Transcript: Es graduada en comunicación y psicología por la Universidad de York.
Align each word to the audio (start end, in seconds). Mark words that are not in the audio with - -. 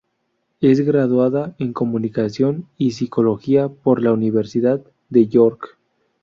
Es 0.61 0.79
graduada 0.79 1.55
en 1.59 1.73
comunicación 1.73 2.67
y 2.75 2.93
psicología 2.93 3.67
por 3.69 4.01
la 4.01 4.11
Universidad 4.11 4.81
de 5.11 5.27
York. 5.27 5.77